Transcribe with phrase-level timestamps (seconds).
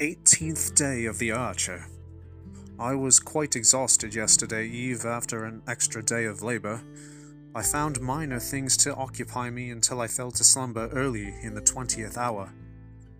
[0.00, 1.86] 18th day of the Archer.
[2.80, 6.82] I was quite exhausted yesterday eve after an extra day of labor.
[7.54, 11.60] I found minor things to occupy me until I fell to slumber early in the
[11.60, 12.52] 20th hour.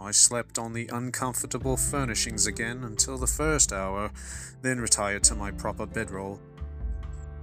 [0.00, 4.10] I slept on the uncomfortable furnishings again until the first hour,
[4.62, 6.40] then retired to my proper bedroll.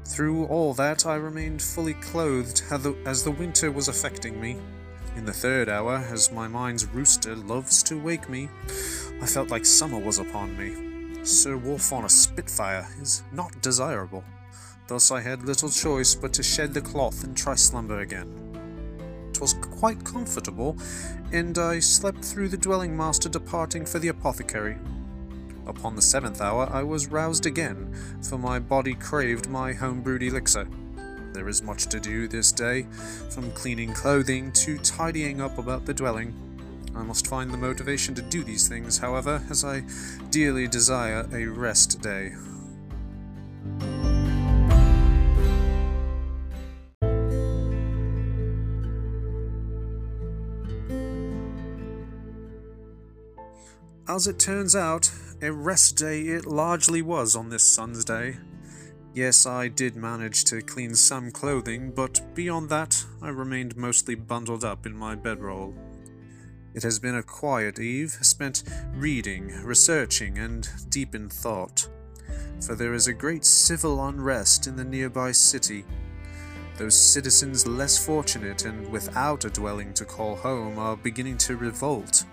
[0.07, 4.57] Through all that, I remained fully clothed as the winter was affecting me.
[5.15, 8.49] In the third hour, as my mind's rooster loves to wake me,
[9.21, 11.23] I felt like summer was upon me.
[11.23, 14.23] Sir Wolf on a Spitfire is not desirable.
[14.87, 18.27] Thus I had little choice but to shed the cloth and try slumber again.
[19.33, 20.77] 'Twas quite comfortable,
[21.31, 24.77] and I slept through the dwelling master departing for the apothecary.
[25.67, 30.67] Upon the seventh hour I was roused again, for my body craved my home-brewed elixir.
[31.33, 32.87] There is much to do this day,
[33.29, 36.33] from cleaning clothing to tidying up about the dwelling.
[36.99, 39.83] I must find the motivation to do these things, however, as I
[40.31, 42.33] dearly desire a rest day.
[54.09, 55.09] As it turns out,
[55.41, 58.37] a rest day it largely was on this sun's day.
[59.13, 64.65] Yes, I did manage to clean some clothing, but beyond that, I remained mostly bundled
[64.65, 65.73] up in my bedroll.
[66.73, 71.87] It has been a quiet eve, spent reading, researching, and deep in thought.
[72.61, 75.85] For there is a great civil unrest in the nearby city.
[76.77, 82.23] Those citizens less fortunate and without a dwelling to call home are beginning to revolt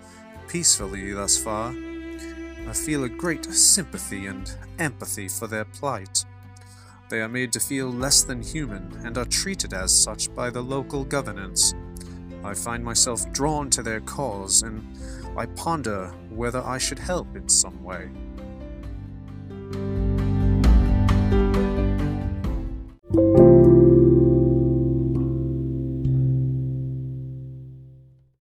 [0.47, 1.73] peacefully thus far.
[2.67, 6.25] I feel a great sympathy and empathy for their plight.
[7.09, 10.61] They are made to feel less than human and are treated as such by the
[10.61, 11.73] local governance.
[12.43, 14.85] I find myself drawn to their cause, and
[15.37, 18.09] I ponder whether I should help in some way.